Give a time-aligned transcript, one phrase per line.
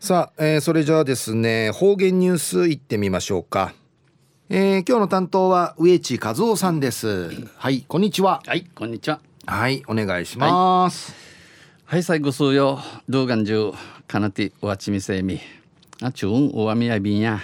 [0.00, 3.74] さあ、えー、それじゃあですね方言ニュースいってみましょうか、
[4.48, 7.28] えー、今日の担当は植地和夫さんです。
[7.58, 8.42] はいこんにちは。
[8.46, 9.20] はいこんにちは。
[9.44, 11.12] はいお願いします、
[11.84, 12.80] はい、はい、最後数よ。
[13.10, 13.72] 動画中
[14.08, 15.38] かなておわちみせみ。
[16.00, 17.38] あちゅんおわみやびんや、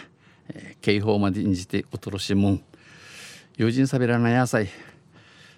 [0.49, 2.63] えー、警報までにじておとろしもん。
[3.59, 4.71] 友人さびらな野菜。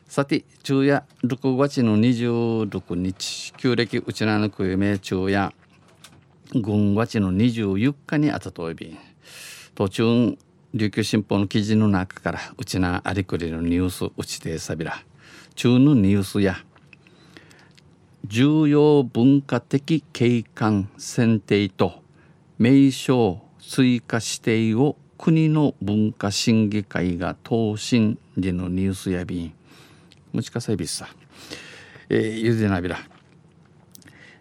[0.09, 5.55] さて昼夜6月の26日旧暦うちなのくゆめ昼夜
[6.55, 8.99] 軍月の24日にあたといびん
[9.75, 10.39] 途中
[10.75, 15.03] 琉球新報の記事の中からうちなありくりのニュースうちてさびら。
[15.55, 16.57] 中のニュースや
[18.27, 22.03] 重要文化的景観選定と
[22.59, 29.53] 名称追加指定を国の文化審議会が答申でのニュースやびん。
[30.33, 31.09] もしかさびさ。
[32.11, 32.99] えー、ゆでなびら。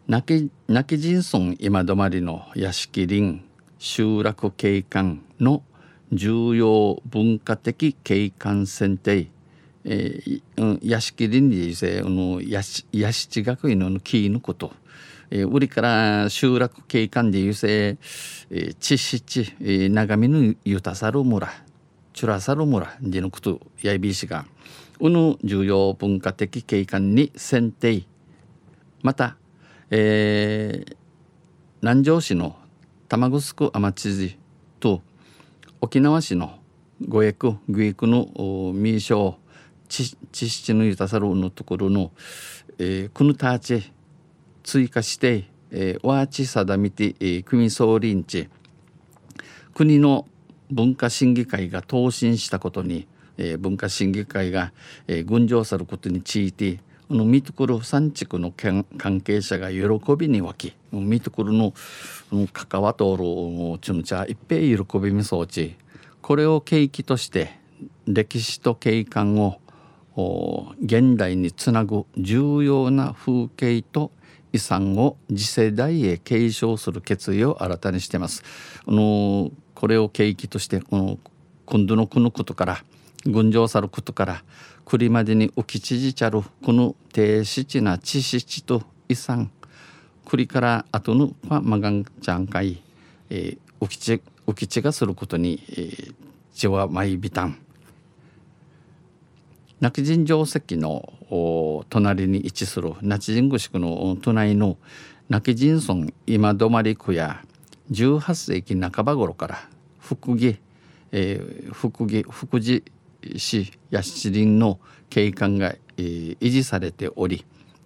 [0.07, 3.41] 亡き亡き人村今止まりの屋敷林
[3.77, 5.63] 集落景観の
[6.13, 9.27] 重要文化的景観選定。
[9.83, 14.71] えー、屋敷林理せの屋敷学院のキーのこと、
[15.29, 17.97] えー、売りから集落景観でいうせ、
[18.49, 21.49] えー、地七、えー、長見のゆたさる村
[22.13, 24.45] チュラサル村でのことやいびしが
[25.01, 28.05] うぬ重要文化的景観に選定。
[29.03, 29.35] また、
[29.89, 30.95] えー、
[31.81, 32.57] 南城市の
[33.07, 34.37] 玉城天知事
[34.79, 35.01] と
[35.79, 36.59] 沖縄市の
[37.07, 38.27] 五役グイクの
[38.73, 39.37] 名称
[39.87, 40.17] 地
[40.49, 42.11] 七のゆたさるのところの、
[42.79, 43.93] えー、くぬたち
[44.63, 48.49] 追加して、えー、ワーチ定めて、えー、組総臨地。
[49.73, 50.27] 国の
[50.69, 53.07] 文化審議会が答申したことに、
[53.37, 54.73] えー、文化審議会が、
[55.07, 59.77] えー、群青さることについてこのミトクル産地区の関係者が喜
[60.17, 61.73] びに沸きミトクルの
[62.51, 63.15] 関わとお
[63.75, 65.77] るチュンチャ一平喜びみそうち
[66.21, 67.57] これを契機として
[68.07, 69.61] 歴史と景観を
[70.81, 74.11] 現代につなぐ重要な風景と
[74.51, 78.43] 遺産を次世代へ継承する決意を新たにしています。
[78.85, 81.19] あのこれを契機としてこの
[81.65, 82.83] 今度のこのことから
[83.27, 84.43] 群青さることから
[84.85, 89.51] 栗までに浮きちじちゃるこの低質な知識と遺産。
[90.25, 92.81] 栗から後のマガンちゃんかい、
[93.29, 96.13] えー、浮きち浮きちがすることに、えー、
[96.53, 97.57] 血は舞びたん。
[99.79, 101.13] 亡き人定石の
[101.89, 104.77] 隣に位置する那智人宮宿の隣の
[105.29, 107.43] 亡き人村今泊区や
[107.91, 110.57] 18世紀半ば頃から福木、
[111.11, 112.81] えー、福木福寺
[113.35, 114.79] 市や七輪の
[115.09, 117.45] 景観が、えー、維持されており、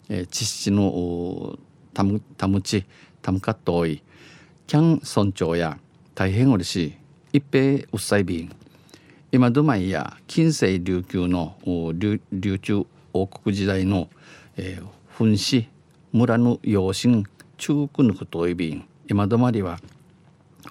[0.10, 1.58] えー、地質の
[1.94, 2.86] たむたむち
[3.22, 4.04] たむかっとおい
[4.68, 5.78] キャン村長や
[6.16, 6.96] 大変おりし
[7.34, 8.56] 一平うっさいびん
[9.32, 11.56] 今ドマイや近世琉球の
[12.32, 14.10] 琉球王国時代の、
[14.58, 15.70] えー、噴死
[16.12, 17.24] 村の養親
[17.58, 19.80] 中区のこといびん今止まりは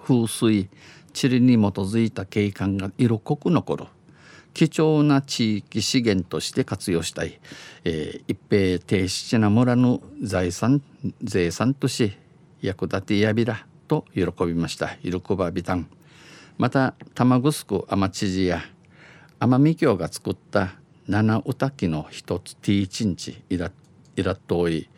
[0.05, 0.69] 風水
[1.13, 3.85] 地理に基づいた景観が色濃く残る。
[4.53, 7.41] 貴重な地域資源として活用したい、
[7.85, 10.83] えー、一平低質な村の財産
[11.23, 12.13] 税産とし
[12.61, 14.89] 役立てやびらと喜びました。
[15.03, 15.89] 喜ばびたん。
[16.59, 18.61] また玉城天知事や
[19.39, 20.75] 奄美京が作った
[21.09, 23.73] 七歌記の一つ T チンチイラ
[24.17, 24.89] イラットい。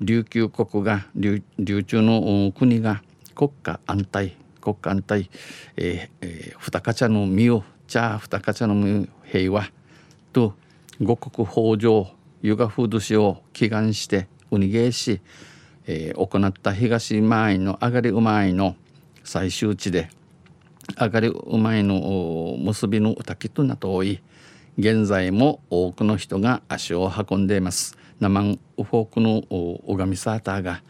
[0.00, 1.42] 琉球国が琉
[1.86, 3.02] 球の国が
[3.34, 4.36] 国家安泰
[4.66, 5.30] 国家安泰、
[5.76, 9.70] えーえー、二かの実を茶二かの平和
[10.32, 10.54] と
[11.00, 12.06] 五国豊穣
[12.42, 15.20] 湯が風土を祈願してうにげし、
[15.86, 18.76] えー、行った東前の上がり馬いの
[19.24, 20.08] 最終地で
[20.98, 24.20] 上がり馬いの結びの滝となとおい
[24.78, 29.42] 現在も多くの人が足を運んでいます生んウフォークの
[29.86, 30.82] 拝みサーターが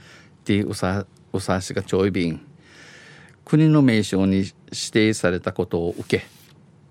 [0.45, 2.45] ティウサウサシがちょいびん
[3.45, 4.53] 国の名称に指
[4.93, 6.27] 定されたことを受け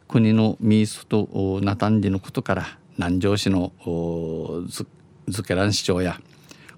[0.07, 3.73] 国のミースとナタンディのことから南城市の
[5.27, 6.19] ズケラン市長や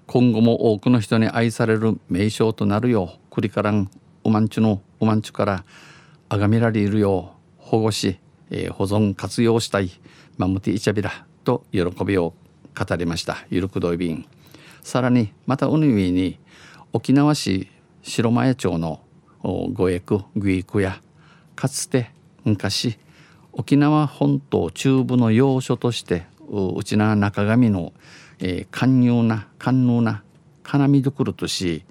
[0.06, 3.90] 今後も多くの人に愛される名称となるようクリカラン
[4.24, 5.64] ウマンチュのウマンチュから
[6.28, 8.18] 崇められるよう保護し、
[8.50, 9.90] えー、保存活用したい
[10.36, 12.34] マムティイチャビラと喜びを
[12.74, 14.26] 語りましたゆるくどいびん。
[14.82, 16.38] さらにまたウニウィに
[16.92, 17.68] 沖縄市
[18.02, 19.00] 白前町の
[19.42, 21.00] 五役グイクや
[21.54, 22.10] かつて
[22.44, 22.98] 昔
[23.58, 27.92] 沖縄本島中部の要所としてうちな中上の、
[28.38, 30.22] えー、寛容な寛容な
[30.62, 31.84] 金見どころとし、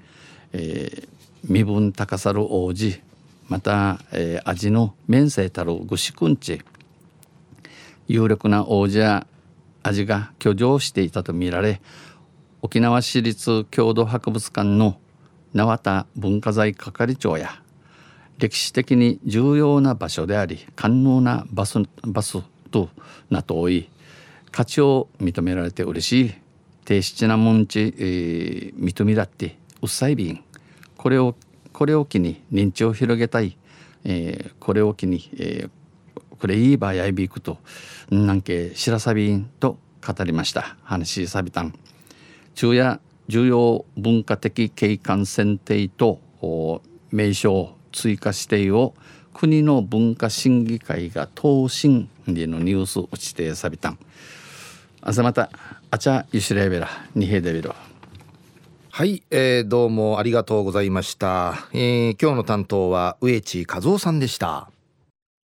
[0.53, 1.07] えー、
[1.43, 3.01] 身分高さる王子
[3.49, 6.61] また、えー、味の面生たるぐしくんち
[8.07, 9.27] 有力な王者や
[9.83, 11.81] 味が居城していたとみられ
[12.61, 14.97] 沖縄市立郷土博物館の
[15.53, 17.61] 縄田文化財係長や
[18.37, 22.39] 歴史的に重要な場所であり寛能なバスバス
[22.71, 22.89] と
[23.29, 23.89] なとおい
[24.51, 26.33] 価値を認められて嬉しい
[26.85, 30.43] 低質なもんち、えー、認めだってうっさいびん。
[30.95, 31.35] これを
[31.73, 33.57] これを機に認知を広げたい、
[34.03, 35.69] えー、これを機に、えー、
[36.39, 37.59] これいい場合やいびくと
[38.09, 40.77] なんけしらさびんと語りました。
[40.83, 41.73] 話さびたん。
[42.55, 46.21] 昼夜重要文化的景観選定と
[47.11, 47.76] 名称。
[47.97, 48.93] 追加指定を
[49.33, 53.99] 国の文化審議会が答申でのニュース打ちてさびたん。
[55.01, 55.49] あざまた
[55.89, 57.75] あちゃゆしれべらにへでべろ。
[58.91, 64.69] はい、えー、どうもありがとうございました、えー、今日の担当は植地和夫さんでした。